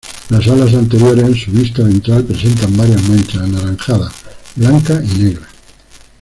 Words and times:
Las 0.29 0.47
alas 0.47 0.73
anteriores 0.73 1.23
en 1.23 1.35
su 1.35 1.51
vista 1.51 1.83
ventral 1.83 2.23
presentan 2.23 2.75
varias 2.75 3.03
manchas 3.07 3.43
anaranjadas, 3.43 4.11
blancas 4.55 5.03
y 5.05 5.23
negras. 5.25 5.49